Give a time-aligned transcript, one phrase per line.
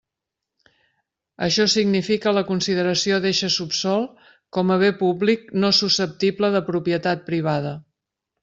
[1.47, 4.09] Això significa la consideració d'eixe subsòl
[4.59, 7.77] com a bé públic no susceptible de propietat privada.